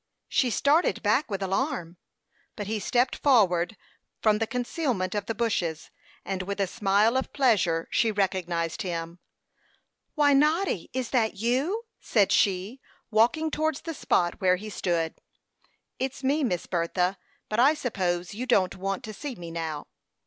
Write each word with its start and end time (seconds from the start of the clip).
She 0.27 0.49
started 0.49 1.03
back 1.03 1.29
with 1.29 1.43
alarm; 1.43 1.95
but 2.55 2.65
he 2.65 2.79
stepped 2.79 3.15
forward 3.17 3.77
from 4.19 4.39
the 4.39 4.47
concealment 4.47 5.13
of 5.13 5.27
the 5.27 5.35
bushes, 5.35 5.91
and 6.25 6.41
with 6.41 6.59
a 6.59 6.65
smile 6.65 7.15
of 7.17 7.31
pleasure 7.33 7.87
she 7.91 8.11
recognized 8.11 8.81
him. 8.81 9.19
"Why, 10.15 10.33
Noddy, 10.33 10.89
is 10.91 11.11
that 11.11 11.35
you?" 11.35 11.83
said 11.99 12.31
she, 12.31 12.81
walking 13.11 13.51
towards 13.51 13.81
the 13.81 13.93
spot 13.93 14.41
where 14.41 14.55
he 14.55 14.71
stood. 14.71 15.21
"It's 15.99 16.23
me, 16.23 16.43
Miss 16.43 16.65
Bertha; 16.65 17.19
but 17.47 17.59
I 17.59 17.75
suppose 17.75 18.33
you 18.33 18.47
don't 18.47 18.75
want 18.75 19.03
to 19.03 19.13
see 19.13 19.35
me 19.35 19.51
now." 19.51 19.85